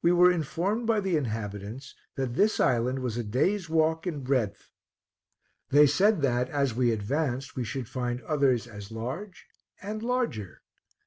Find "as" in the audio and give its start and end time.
6.48-6.72, 8.66-8.90